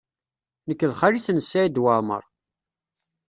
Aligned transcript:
Nekk 0.67 0.81
d 0.89 0.91
xali-s 0.99 1.27
n 1.31 1.37
Saɛid 1.41 1.81
Waɛmaṛ. 1.83 2.23